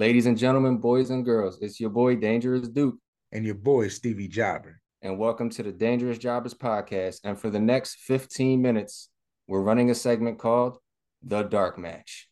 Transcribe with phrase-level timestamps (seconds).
[0.00, 2.96] Ladies and gentlemen, boys and girls, it's your boy Dangerous Duke.
[3.32, 4.80] And your boy Stevie Jobber.
[5.02, 7.20] And welcome to the Dangerous Jobbers podcast.
[7.22, 9.10] And for the next 15 minutes,
[9.46, 10.78] we're running a segment called
[11.22, 12.30] The Dark Match.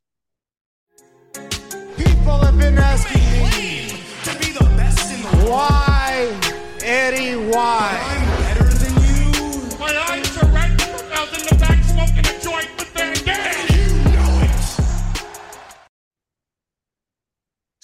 [1.35, 5.51] People have been asking me to be the best in the world.
[5.51, 6.41] Why,
[6.83, 8.18] Eddie, why?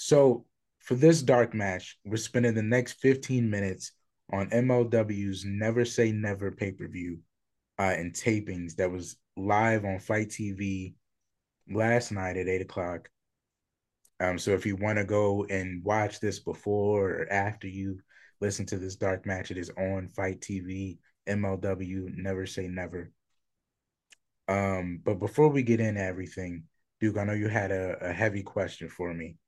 [0.04, 0.44] So,
[0.80, 3.92] for this dark match, we're spending the next 15 minutes
[4.30, 7.20] on MLW's Never Say Never pay per view
[7.78, 10.92] uh, and tapings that was live on FITE TV
[11.70, 13.08] last night at 8 o'clock.
[14.20, 17.98] Um, so, if you want to go and watch this before or after you
[18.42, 23.10] listen to this dark match, it is on FITE TV, MLW, Never Say Never.
[24.48, 26.64] Um, but before we get into everything,
[27.00, 29.38] Duke, I know you had a, a heavy question for me.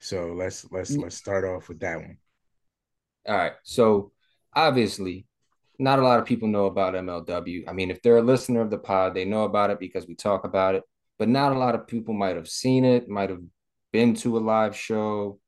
[0.00, 1.02] So let's let's mm.
[1.02, 2.18] let's start off with that one.
[3.26, 3.52] All right.
[3.62, 4.12] So
[4.54, 5.26] obviously,
[5.78, 7.64] not a lot of people know about MLW.
[7.68, 10.14] I mean, if they're a listener of the pod, they know about it because we
[10.14, 10.82] talk about it.
[11.18, 13.42] But not a lot of people might have seen it, might have
[13.92, 15.40] been to a live show.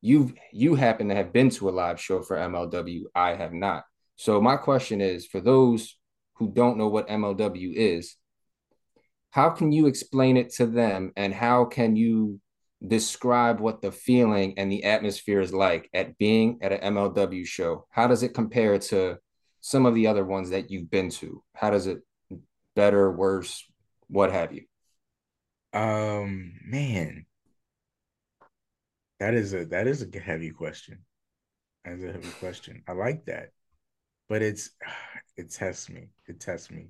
[0.00, 3.04] You you happen to have been to a live show for MLW.
[3.14, 3.84] I have not.
[4.16, 5.96] So my question is for those
[6.34, 8.16] who don't know what MLW is,
[9.30, 12.40] how can you explain it to them and how can you
[12.86, 17.86] describe what the feeling and the atmosphere is like at being at an MLW show?
[17.90, 19.18] How does it compare to
[19.60, 21.42] some of the other ones that you've been to?
[21.54, 21.98] How does it
[22.74, 23.64] better, worse,
[24.08, 24.64] what have you?
[25.72, 27.26] Um, man,
[29.20, 30.98] that is a that is a heavy question.
[31.84, 32.82] That's a heavy question.
[32.86, 33.50] I like that,
[34.28, 34.70] but it's
[35.36, 36.08] it tests me.
[36.26, 36.88] It tests me.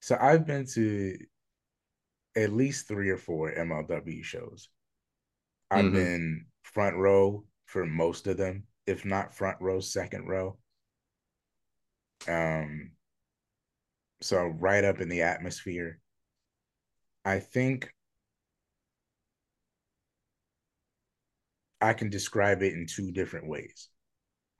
[0.00, 1.16] So I've been to
[2.36, 4.68] at least three or four MLW shows.
[5.70, 5.92] I've Mhm.
[5.92, 10.58] been front row for most of them, if not front row, second row.
[12.28, 12.92] Um,
[14.20, 16.00] so right up in the atmosphere.
[17.26, 17.92] I think
[21.80, 23.88] I can describe it in two different ways.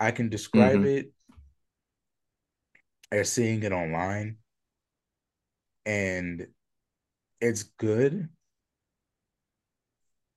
[0.00, 0.86] I can describe Mhm.
[0.86, 1.12] it
[3.10, 4.38] as seeing it online,
[5.84, 6.46] and
[7.40, 8.28] it's good.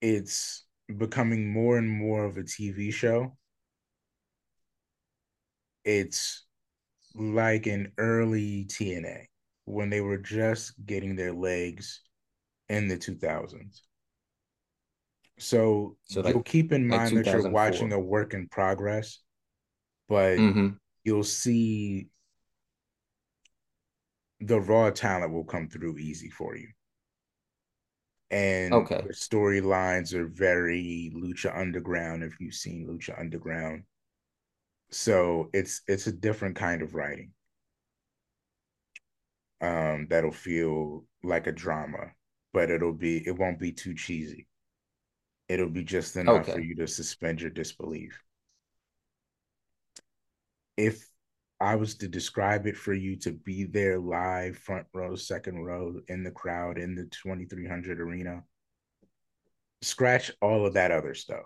[0.02, 0.66] It's
[0.98, 3.38] becoming more and more of a TV show.
[5.86, 6.46] It's
[7.16, 9.26] like an early TNA
[9.66, 12.02] when they were just getting their legs
[12.70, 13.84] in the 2000s.
[15.38, 19.20] So, So like- you'll keep in like mind that you're watching a work in progress,
[20.08, 20.70] but Mm-hmm.
[21.04, 22.10] you'll see
[24.42, 26.70] the raw talent will come through easy for you.
[28.32, 29.02] And Okay.
[29.02, 33.84] the storylines are very Lucha Underground if you've seen Lucha Underground.
[34.92, 37.34] So it's it's a different kind of writing.
[39.62, 42.14] Um, that'll feel like a drama,
[42.54, 44.48] but it'll be it won't be too cheesy.
[45.50, 48.24] It'll be just enough for you to suspend your disbelief.
[50.78, 51.08] If
[51.62, 56.00] I was to describe it for you to be there live, front row, second row,
[56.08, 58.44] in the crowd, in the 2300 arena,
[59.81, 61.44] scratch all of that other stuff.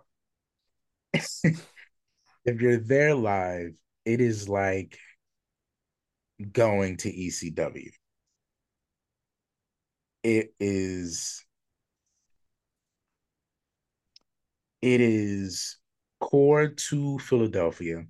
[1.14, 3.74] if you're there live,
[4.06, 5.00] it is like
[6.52, 7.90] going to ECW.
[10.24, 11.44] It is
[14.82, 15.78] it is
[16.20, 18.06] core to Philadelphia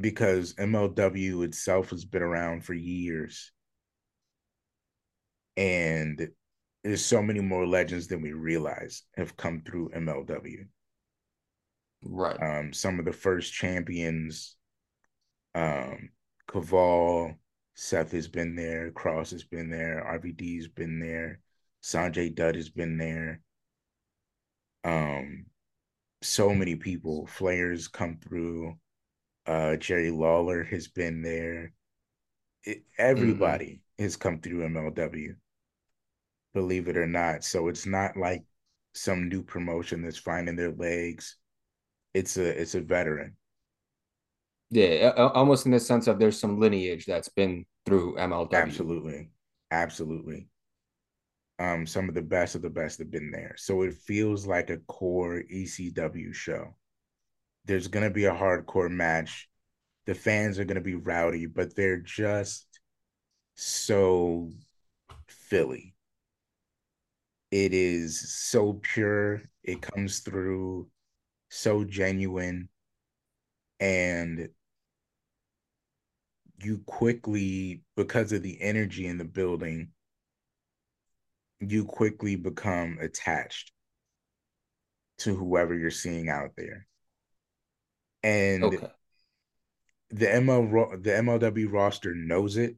[0.00, 3.52] because MLW itself has been around for years.
[5.56, 6.28] And
[6.82, 10.66] there's so many more legends than we realize have come through MLW.
[12.02, 12.42] Right.
[12.42, 14.56] Um, some of the first champions,
[15.54, 16.10] um,
[16.48, 17.36] Kaval,
[17.74, 21.40] Seth has been there, Cross has been there, RVD's been there,
[21.82, 23.40] Sanjay Dutt has been there.
[24.84, 25.46] Um,
[26.22, 28.74] so many people, Flair's come through.
[29.46, 31.72] Uh, Jerry Lawler has been there.
[32.64, 35.34] It, everybody has come through MLW,
[36.54, 37.44] believe it or not.
[37.44, 38.44] So it's not like
[38.94, 41.36] some new promotion that's finding their legs.
[42.12, 43.36] It's a it's a veteran.
[44.70, 48.52] Yeah, almost in the sense of there's some lineage that's been through MLW.
[48.52, 49.30] Absolutely.
[49.70, 50.48] Absolutely.
[51.58, 53.54] Um, some of the best of the best have been there.
[53.58, 56.74] So it feels like a core ECW show.
[57.70, 59.48] There's gonna be a hardcore match.
[60.06, 62.66] The fans are gonna be rowdy, but they're just
[63.54, 64.50] so
[65.28, 65.94] Philly.
[67.52, 69.42] it is so pure.
[69.62, 70.88] It comes through
[71.48, 72.68] so genuine.
[73.78, 74.48] And
[76.64, 79.92] you quickly, because of the energy in the building,
[81.60, 83.70] you quickly become attached
[85.18, 86.88] to whoever you're seeing out there.
[88.22, 88.88] And okay.
[90.10, 92.76] the ML the MLW roster knows it.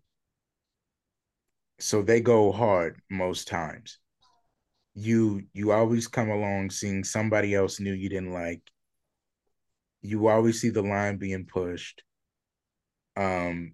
[1.79, 3.99] So they go hard most times.
[4.95, 8.63] You you always come along seeing somebody else new you didn't like.
[10.03, 12.03] You always see the line being pushed.
[13.17, 13.73] Um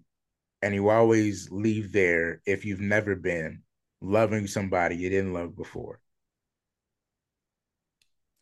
[0.61, 3.63] and you always leave there if you've never been
[4.01, 5.99] loving somebody you didn't love before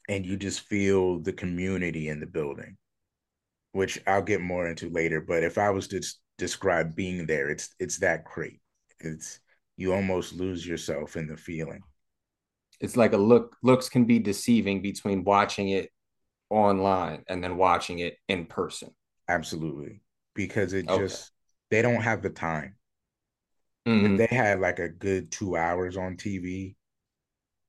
[0.07, 2.77] and you just feel the community in the building,
[3.77, 5.21] which I'll get more into later.
[5.21, 6.01] But if I was to
[6.39, 8.59] describe being there, it's it's that great.
[8.99, 9.39] It's
[9.77, 11.83] you almost lose yourself in the feeling.
[12.81, 15.91] It's like a look looks can be deceiving between watching it
[16.49, 18.89] online and then watching it in person.
[19.27, 20.01] Absolutely.
[20.33, 21.03] Because it okay.
[21.03, 21.31] just
[21.69, 22.77] they don't have the time.
[23.87, 24.13] Mm-hmm.
[24.13, 26.75] If they had like a good two hours on TV,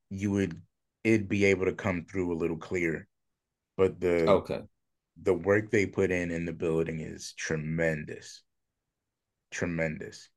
[0.09, 0.59] you would
[1.05, 3.07] it'd be able to come through a little clearer.
[3.77, 4.63] But the okay,
[5.23, 8.43] the work they put in in the building is tremendous,
[9.51, 10.29] tremendous.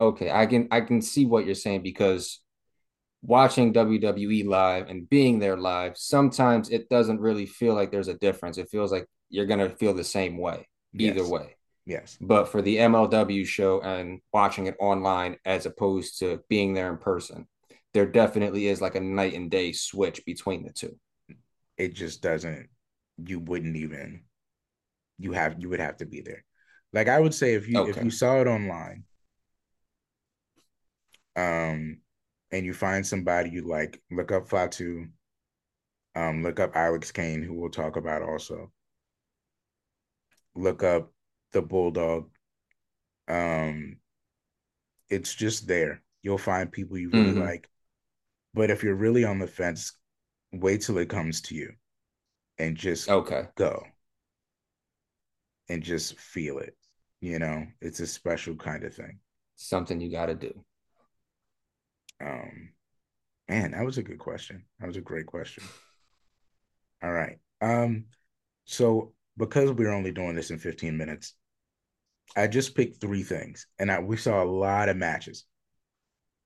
[0.00, 2.40] Okay, I can I can see what you're saying because
[3.22, 8.18] watching WWE live and being there live, sometimes it doesn't really feel like there's a
[8.18, 8.58] difference.
[8.58, 11.28] It feels like you're gonna feel the same way either yes.
[11.28, 11.56] way.
[11.84, 12.18] Yes.
[12.20, 16.98] But for the MLW show and watching it online as opposed to being there in
[16.98, 17.48] person,
[17.94, 20.96] there definitely is like a night and day switch between the two.
[21.78, 22.68] It just doesn't.
[23.18, 24.22] You wouldn't even.
[25.18, 25.56] You have.
[25.58, 26.44] You would have to be there.
[26.92, 27.90] Like I would say, if you okay.
[27.90, 29.04] if you saw it online,
[31.36, 31.98] um,
[32.50, 35.06] and you find somebody you like, look up Fatu.
[36.14, 38.72] Um, look up Alex Kane, who we'll talk about also.
[40.56, 41.12] Look up
[41.52, 42.30] the Bulldog.
[43.28, 43.98] Um,
[45.08, 46.02] it's just there.
[46.22, 47.42] You'll find people you really mm-hmm.
[47.42, 47.68] like.
[48.54, 49.92] But if you're really on the fence,
[50.52, 51.72] wait till it comes to you
[52.58, 53.84] and just okay go
[55.68, 56.76] and just feel it.
[57.20, 59.18] You know, it's a special kind of thing.
[59.56, 60.64] Something you got to do.
[62.20, 62.70] Um,
[63.48, 64.64] man, that was a good question.
[64.78, 65.64] That was a great question.
[67.02, 67.38] All right.
[67.60, 68.06] Um,
[68.64, 71.34] so because we're only doing this in 15 minutes,
[72.36, 75.44] I just picked three things, and I, we saw a lot of matches.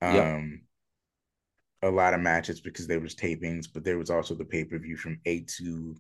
[0.00, 0.61] Um, yep
[1.82, 4.79] a lot of matches because there was tapings, but there was also the pay per
[4.79, 5.96] view from eight to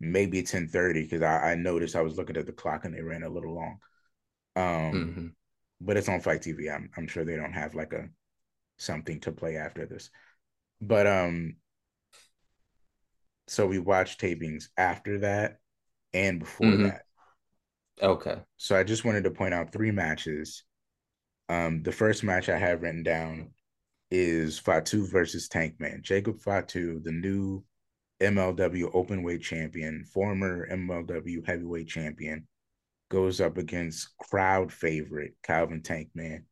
[0.00, 3.02] maybe ten thirty because I, I, noticed I was looking at the clock and they
[3.02, 3.78] ran a little long.
[4.56, 5.26] Um, mm-hmm.
[5.80, 6.74] but it's on FITE TV.
[6.74, 8.08] I'm I'm sure they don't have like a
[8.78, 10.10] something to play after this,
[10.80, 11.56] but um,
[13.46, 15.58] so we watched tapings after that
[16.14, 16.84] and before mm-hmm.
[16.84, 17.02] that.
[18.02, 18.38] Okay.
[18.56, 20.64] So I just wanted to point out three matches.
[21.48, 23.50] Um, the first match I have written down
[24.10, 26.02] is Fatu versus Tankman.
[26.02, 27.62] Jacob Fatu, the new
[28.20, 32.46] MLW openweight champion, former MLW heavyweight champion,
[33.08, 36.42] goes up against crowd favorite Calvin Tankman,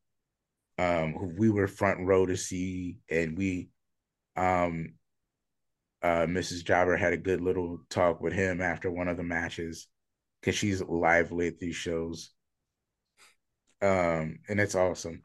[0.77, 3.69] um, who we were front row to see, and we,
[4.35, 4.93] um,
[6.01, 6.63] uh, Mrs.
[6.63, 9.87] Jobber had a good little talk with him after one of the matches
[10.39, 12.31] because she's lively at these shows,
[13.81, 15.21] um, and it's awesome.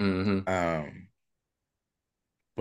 [0.00, 0.48] Mm-hmm.
[0.48, 1.08] Um,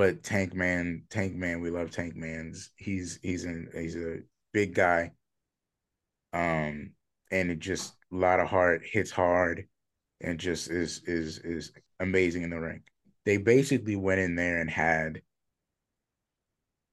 [0.02, 2.72] but Tankman, Tank Man, we love Tankman's.
[2.76, 5.12] He's he's an he's a big guy.
[6.34, 6.94] Um,
[7.30, 9.68] and it just a lot of heart, hits hard,
[10.20, 12.82] and just is is is amazing in the ring.
[13.26, 15.22] They basically went in there and had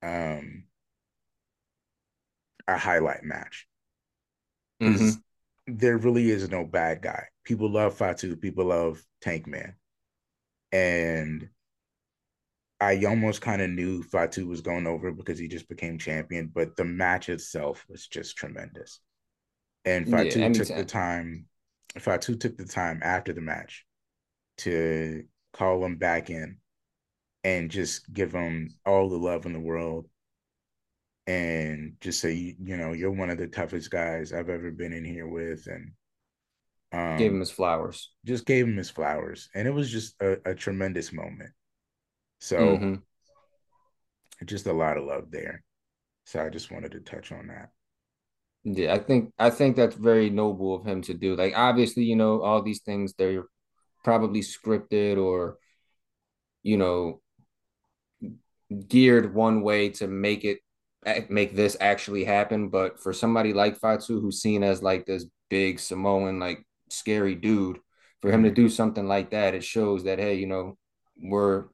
[0.03, 0.65] um
[2.67, 3.67] a highlight match.
[4.83, 5.09] Mm-hmm.
[5.67, 7.25] There really is no bad guy.
[7.43, 9.77] People love Fatu, people love Tankman.
[10.73, 11.49] And
[12.81, 16.77] I almost kind of knew Fatu was going over because he just became champion, but
[16.77, 19.01] the match itself was just tremendous.
[19.85, 21.47] And Fatu yeah, took the time.
[21.99, 23.85] Fatu took the time after the match
[24.59, 26.59] to call him back in
[27.43, 30.07] and just give him all the love in the world
[31.27, 35.05] and just say you know you're one of the toughest guys I've ever been in
[35.05, 35.93] here with and
[36.93, 38.11] um, gave him his flowers.
[38.25, 41.51] Just gave him his flowers, and it was just a, a tremendous moment.
[42.39, 44.45] So mm-hmm.
[44.45, 45.63] just a lot of love there.
[46.25, 47.71] So I just wanted to touch on that.
[48.65, 51.37] Yeah, I think I think that's very noble of him to do.
[51.37, 53.45] Like obviously, you know, all these things they're
[54.05, 55.59] probably scripted or
[56.63, 57.21] you know,
[58.89, 60.59] geared one way to make it
[61.31, 62.69] make this actually happen.
[62.69, 67.79] But for somebody like Fatu, who's seen as like this big Samoan, like scary dude,
[68.21, 70.77] for him to do something like that, it shows that hey, you know,
[71.17, 71.67] we're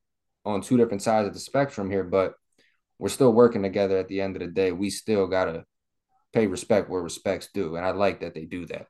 [0.44, 2.34] on two different sides of the spectrum here, but
[2.98, 4.72] we're still working together at the end of the day.
[4.72, 5.64] We still gotta
[6.32, 7.76] pay respect where respect's due.
[7.76, 8.86] And I like that they do that.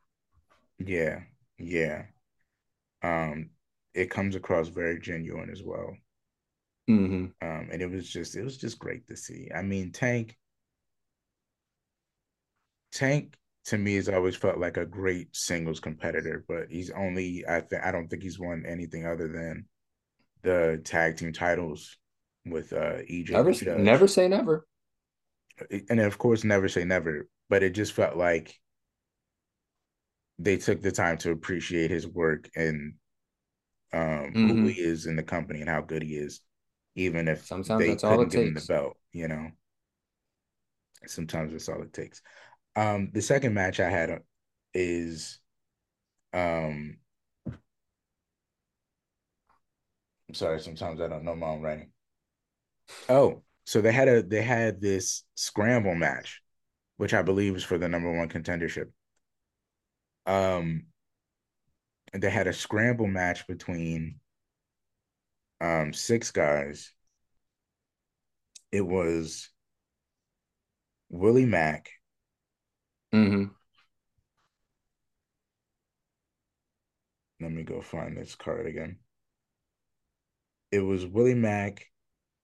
[0.78, 1.20] Yeah,
[1.58, 2.04] yeah.
[3.02, 3.50] Um,
[3.94, 5.96] it comes across very genuine as well.
[6.90, 7.26] Mm-hmm.
[7.46, 9.50] Um, and it was just it was just great to see.
[9.54, 10.36] I mean, Tank
[12.92, 17.60] Tank to me has always felt like a great singles competitor, but he's only I
[17.60, 19.66] think I don't think he's won anything other than
[20.44, 21.96] the tag team titles
[22.46, 23.30] with uh EJ.
[23.30, 24.66] Never, never say never.
[25.88, 27.28] And of course, never say never.
[27.48, 28.58] But it just felt like
[30.38, 32.94] they took the time to appreciate his work and
[33.92, 34.48] um mm-hmm.
[34.48, 36.40] who he is in the company and how good he is,
[36.94, 38.48] even if sometimes they that's all it give takes.
[38.48, 39.50] him the belt, you know.
[41.06, 42.22] Sometimes that's all it takes.
[42.76, 44.20] Um, the second match I had
[44.72, 45.38] is
[46.32, 46.96] um
[50.34, 51.92] I'm sorry, sometimes I don't know my own writing.
[53.08, 56.42] Oh, so they had a they had this scramble match,
[56.96, 58.90] which I believe is for the number one contendership.
[60.26, 60.86] Um
[62.12, 64.18] they had a scramble match between
[65.60, 66.92] um six guys.
[68.72, 69.48] It was
[71.08, 71.90] Willie Mack,
[73.12, 73.54] Mm-hmm.
[77.38, 78.98] Let me go find this card again.
[80.74, 81.86] It was Willie Mack.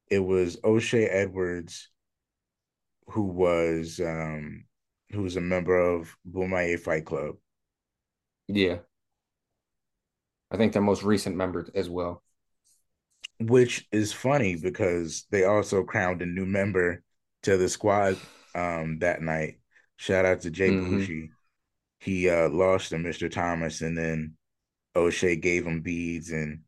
[0.08, 1.90] It was O'Shay Edwards,
[3.08, 4.66] who was um
[5.10, 7.34] who was a member of Bomaye Fight Club.
[8.46, 8.78] Yeah.
[10.48, 12.22] I think their most recent member as well.
[13.40, 17.02] Which is funny because they also crowned a new member
[17.42, 18.16] to the squad
[18.54, 19.58] um that night.
[19.96, 20.98] Shout out to Jay mm-hmm.
[20.98, 21.30] Bushi.
[21.98, 23.28] He uh, lost to Mr.
[23.28, 24.34] Thomas, and then
[24.94, 26.60] O'Shay gave him beads and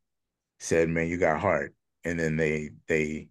[0.63, 3.29] said, "Man, you got heart." And then they they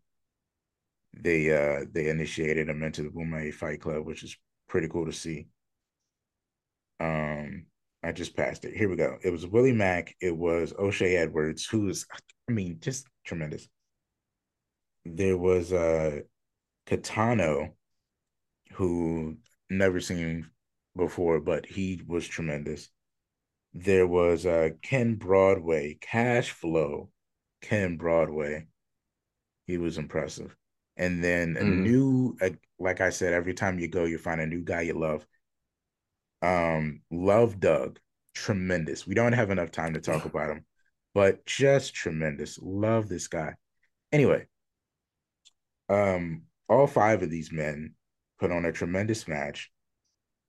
[1.13, 4.35] they uh they initiated him into the Bomaye Fight Club, which is
[4.67, 5.47] pretty cool to see.
[6.99, 7.65] Um,
[8.03, 8.75] I just passed it.
[8.75, 9.17] Here we go.
[9.23, 10.15] It was Willie Mack.
[10.21, 12.05] It was O'Shay Edwards, who's
[12.49, 13.67] I mean, just tremendous.
[15.05, 16.21] There was uh
[16.87, 17.71] Katano,
[18.73, 19.37] who
[19.69, 20.49] never seen
[20.97, 22.89] before, but he was tremendous.
[23.73, 27.09] There was uh, Ken Broadway, Cash Flow,
[27.61, 28.67] Ken Broadway.
[29.67, 30.55] He was impressive.
[30.97, 31.83] And then a mm-hmm.
[31.83, 32.49] new, uh,
[32.79, 35.25] like I said, every time you go, you find a new guy you love.
[36.41, 37.99] Um, love Doug,
[38.33, 39.07] tremendous.
[39.07, 40.65] We don't have enough time to talk about him,
[41.13, 42.59] but just tremendous.
[42.61, 43.55] Love this guy.
[44.11, 44.47] Anyway,
[45.89, 47.93] um, all five of these men
[48.39, 49.71] put on a tremendous match.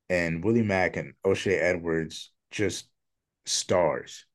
[0.08, 2.86] And Willie Mack and O'Shay Edwards just
[3.46, 4.26] stars,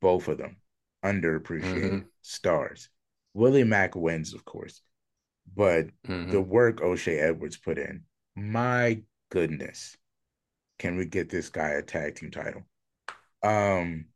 [0.00, 0.56] both of them,
[1.04, 2.06] underappreciated mm-hmm.
[2.22, 2.88] stars.
[3.34, 4.80] Willie Mack wins, of course,
[5.54, 6.30] but mm-hmm.
[6.30, 8.02] the work O'Shay Edwards put in,
[8.36, 9.96] my goodness,
[10.78, 12.62] can we get this guy a tag team title?
[13.42, 14.06] Um,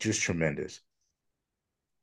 [0.00, 0.80] just tremendous.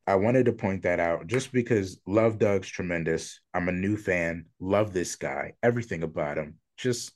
[0.08, 3.40] I wanted to point that out just because Love Doug's tremendous.
[3.54, 4.46] I'm a new fan.
[4.60, 5.54] Love this guy.
[5.62, 6.56] Everything about him.
[6.78, 7.12] Just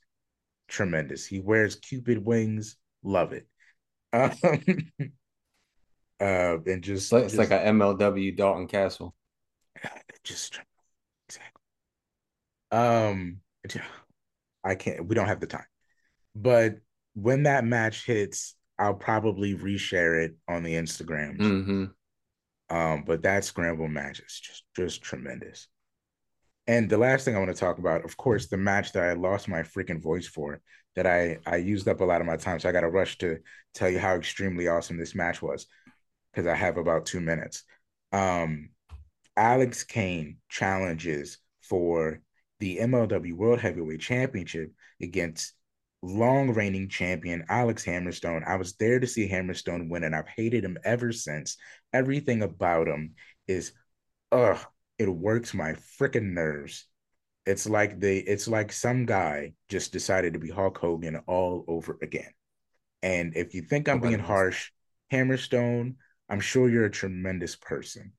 [0.67, 1.25] tremendous.
[1.25, 2.77] He wears Cupid wings.
[3.03, 3.48] Love it.
[4.13, 4.32] Um,
[6.20, 9.15] uh, and just it's just, like an MLW Dalton Castle.
[10.24, 10.58] Just
[11.27, 11.62] exactly.
[12.72, 13.41] Um,
[14.63, 15.05] I can't.
[15.05, 15.65] We don't have the time,
[16.34, 16.77] but
[17.13, 21.38] when that match hits, I'll probably reshare it on the Instagram.
[21.38, 22.75] Mm-hmm.
[22.75, 25.67] Um, but that scramble match is just just tremendous.
[26.65, 29.13] And the last thing I want to talk about, of course, the match that I
[29.13, 30.62] lost my freaking voice for,
[30.96, 33.17] that I I used up a lot of my time, so I got to rush
[33.20, 33.39] to
[33.74, 35.67] tell you how extremely awesome this match was,
[36.34, 37.63] because I have about two minutes.
[38.12, 38.70] Um,
[39.36, 42.22] Alex Kane challenges for
[42.60, 44.72] the MLW World Heavyweight Championship
[45.02, 45.54] against
[46.02, 48.46] long reigning champion Alex Hammerstone.
[48.48, 51.58] I was there to see Hammerstone win, and I've hated him ever since.
[51.94, 53.13] Everything about him
[53.48, 53.72] is,
[54.32, 54.60] ugh,
[55.00, 56.86] it works my freaking nerves.
[57.46, 61.98] It's like they, it's like some guy just decided to be Hulk Hogan all over
[62.02, 62.32] again.
[63.02, 64.72] And if you think I'm being harsh,
[65.12, 65.96] Hammerstone,
[66.30, 68.13] I'm sure you're a tremendous person.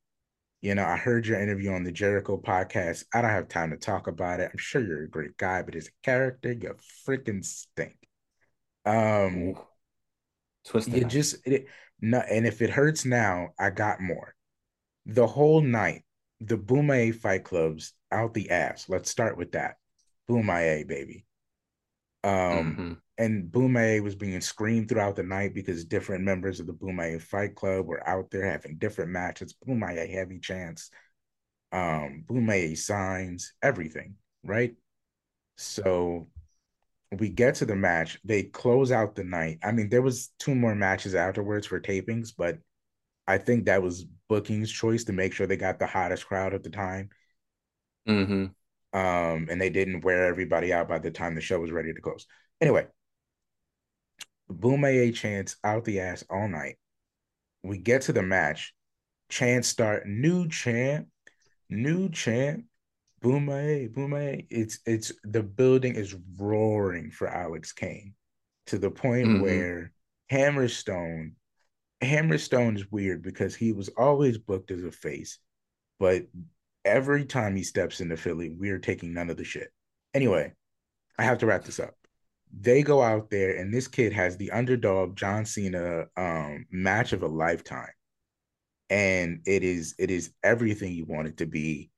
[0.61, 3.05] You know, I heard your interview on the Jericho podcast.
[3.13, 4.51] I don't have time to talk about it.
[4.51, 6.75] I'm sure you're a great guy, but as a character, you
[7.07, 7.97] freaking stink.
[8.87, 9.55] Um,
[10.65, 11.67] twist you just it,
[12.01, 14.35] no, and if it hurts now, I got more.
[15.07, 16.05] The whole night,
[16.41, 18.89] the Bomaye Fight Clubs, out the ass.
[18.89, 19.77] Let's start with that.
[20.29, 21.27] Bomaye, baby.
[22.25, 22.93] Um, mm-hmm.
[23.19, 27.55] and Bomaye was being screamed throughout the night because different members of the Bomaye Fight
[27.55, 29.55] Club were out there having different matches.
[29.67, 30.91] Bomaye heavy chance,
[31.71, 34.75] um, Bomaye signs, everything, right?
[35.59, 36.29] So
[37.13, 38.19] we get to the match.
[38.25, 39.59] They close out the night.
[39.63, 42.59] I mean, there was two more matches afterwards for tapings, but
[43.27, 46.63] I think that was booking's choice to make sure they got the hottest crowd at
[46.63, 47.11] the time.
[48.09, 48.47] Mm-hmm.
[48.95, 52.01] Um, and they didn't wear everybody out by the time the show was ready to
[52.01, 52.27] close.
[52.61, 52.87] Anyway,
[54.51, 56.77] Bomaye Chance out the ass all night.
[57.63, 58.73] We get to the match.
[59.29, 61.09] Chants start new chant,
[61.69, 62.65] new chant,
[63.23, 64.47] Bomaye, Bomaye.
[64.51, 68.15] It's it's the building is roaring for Alex Kane
[68.67, 69.43] to the point mm-hmm.
[69.43, 69.93] where
[70.31, 71.33] Hammerstone
[72.03, 75.39] Hammerstone is weird because he was always booked as a face,
[75.99, 76.27] but
[76.85, 79.73] every time he steps into Philly, we're taking none of the shit.
[80.13, 80.53] Anyway,
[81.19, 81.95] I have to wrap this up.
[82.57, 87.23] They go out there, and this kid has the underdog John Cena um, match of
[87.23, 87.93] a lifetime,
[88.91, 91.91] and it is it is everything you want it to be.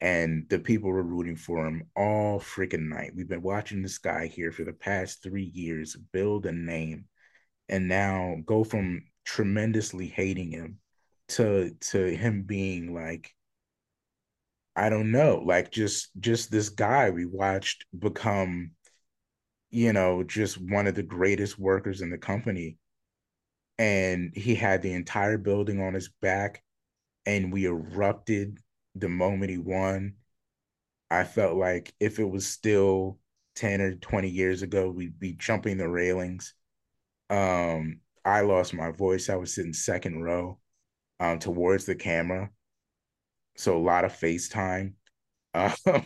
[0.00, 3.12] And the people were rooting for him all freaking night.
[3.16, 7.06] We've been watching this guy here for the past three years build a name,
[7.68, 10.78] and now go from tremendously hating him
[11.28, 13.34] to to him being like
[14.76, 18.72] I don't know, like just just this guy we watched become
[19.74, 22.78] you know, just one of the greatest workers in the company.
[23.76, 26.62] And he had the entire building on his back
[27.26, 28.58] and we erupted
[28.94, 30.14] the moment he won.
[31.10, 33.18] I felt like if it was still
[33.56, 36.54] 10 or 20 years ago, we'd be jumping the railings.
[37.28, 39.28] Um, I lost my voice.
[39.28, 40.60] I was sitting second row
[41.18, 42.48] um, towards the camera.
[43.64, 44.92] So a lot of FaceTime.
[45.54, 45.72] Uh,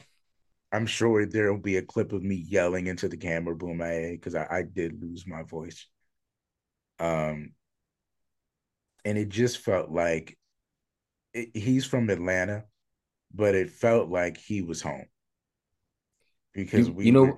[0.72, 4.12] I'm sure there will be a clip of me yelling into the camera, boom, a
[4.12, 5.88] because I, I did lose my voice.
[7.00, 7.54] Um,
[9.04, 10.38] and it just felt like
[11.34, 12.64] it, he's from Atlanta,
[13.34, 15.06] but it felt like he was home
[16.54, 17.36] because you, we, you know, were...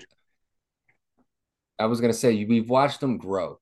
[1.79, 3.59] I was gonna say we've watched him grow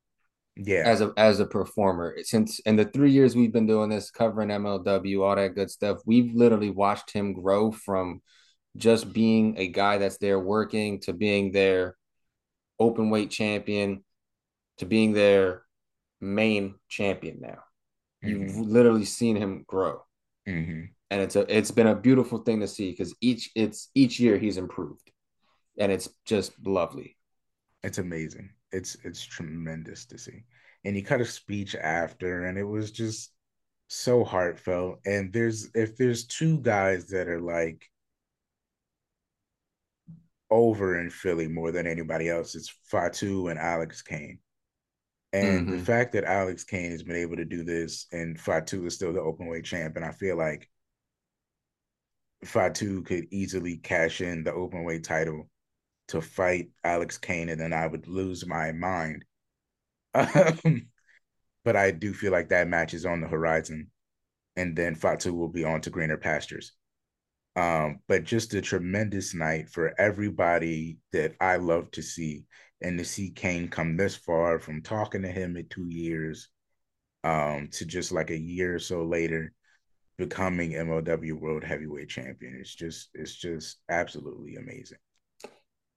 [0.59, 0.83] yeah.
[0.85, 2.17] as a as a performer.
[2.23, 5.99] Since in the three years we've been doing this covering mlw all that good stuff
[6.05, 8.21] we've literally watched him grow from
[8.77, 11.97] just being a guy that's there working to being their
[12.79, 14.05] open weight champion
[14.79, 15.63] to being their
[16.21, 17.59] main champion now.
[18.25, 18.29] Mm-hmm.
[18.29, 20.03] you've literally seen him grow.
[20.49, 20.85] Mm-hmm.
[21.11, 24.39] and it's a it's been a beautiful thing to see because each it's each year
[24.39, 25.11] he's improved.
[25.79, 27.17] And it's just lovely.
[27.85, 30.45] It's amazing it's it's tremendous to see.
[30.85, 33.33] And he cut a speech after, and it was just
[33.89, 35.01] so heartfelt.
[35.07, 37.85] And there's if there's two guys that are like
[40.51, 44.39] over in Philly more than anybody else, it's Fatu and Alex Kane.
[45.33, 45.79] And mm-hmm.
[45.79, 49.13] the fact that Alex Kane has been able to do this and Fatu is still
[49.13, 50.69] the open weight champ, and I feel like
[52.45, 55.51] Fatu could easily cash in the open weight title
[56.09, 59.25] to fight Alex Kane, and then I would lose my mind.
[60.15, 60.89] Um,
[61.65, 63.91] but I do feel like that match is on the horizon,
[64.57, 66.73] and then Fatu will be on to greener pastures.
[67.57, 72.45] Um, but just a tremendous night for everybody that I love to see,
[72.81, 76.49] and to see Kane come this far from talking to him in two years,
[77.25, 79.53] um, to just like a year or so later,
[80.17, 82.57] becoming MLW World Heavyweight Champion.
[82.59, 84.99] It's just, it's just absolutely amazing.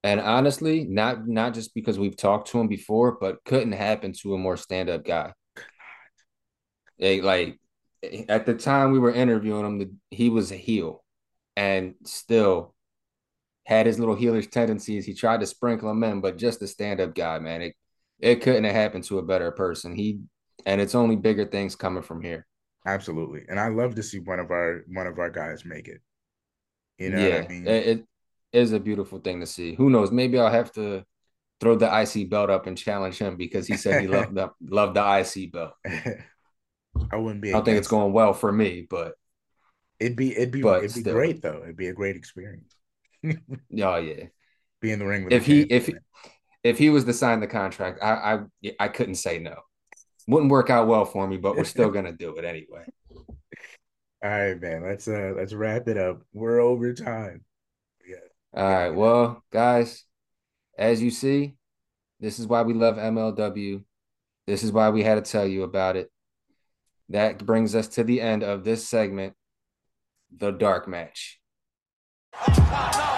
[0.03, 4.33] And honestly, not not just because we've talked to him before, but couldn't happen to
[4.33, 5.33] a more stand-up guy.
[6.97, 7.59] Hey, like
[8.27, 11.03] at the time we were interviewing him, he was a heel
[11.55, 12.73] and still
[13.65, 15.05] had his little heelish tendencies.
[15.05, 17.61] He tried to sprinkle them in, but just a stand-up guy, man.
[17.61, 17.75] It
[18.19, 19.95] it couldn't have happened to a better person.
[19.95, 20.21] He
[20.65, 22.47] and it's only bigger things coming from here.
[22.85, 23.43] Absolutely.
[23.49, 26.01] And I love to see one of our one of our guys make it.
[26.97, 27.67] You know yeah, I mean?
[27.67, 28.05] it,
[28.53, 29.75] is a beautiful thing to see.
[29.75, 30.11] Who knows?
[30.11, 31.05] Maybe I'll have to
[31.59, 34.95] throw the IC belt up and challenge him because he said he loved the loved
[34.95, 35.73] the IC belt.
[37.11, 37.49] I wouldn't be.
[37.49, 39.13] I don't think it's going well for me, but
[39.99, 41.13] it'd be it'd be it'd be still.
[41.13, 41.61] great though.
[41.63, 42.75] It'd be a great experience.
[43.25, 43.37] oh
[43.69, 44.25] yeah,
[44.81, 45.95] be in the ring with if he if he,
[46.63, 49.55] if he was to sign the contract, I I I couldn't say no.
[50.27, 52.85] Wouldn't work out well for me, but we're still gonna do it anyway.
[54.23, 54.83] All right, man.
[54.83, 56.21] Let's uh let's wrap it up.
[56.33, 57.43] We're over time.
[58.53, 58.89] All right.
[58.89, 60.03] Well, guys,
[60.77, 61.55] as you see,
[62.19, 63.83] this is why we love MLW.
[64.47, 66.11] This is why we had to tell you about it.
[67.09, 69.33] That brings us to the end of this segment,
[70.35, 71.39] The Dark Match.
[72.47, 73.10] up.